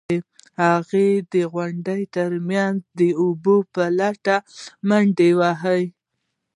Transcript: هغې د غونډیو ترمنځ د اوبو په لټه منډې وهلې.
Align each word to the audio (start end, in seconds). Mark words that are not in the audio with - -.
هغې 0.65 1.09
د 1.33 1.35
غونډیو 1.53 2.11
ترمنځ 2.15 2.77
د 2.99 3.01
اوبو 3.21 3.55
په 3.73 3.83
لټه 3.99 4.37
منډې 4.87 5.29
وهلې. 5.39 5.85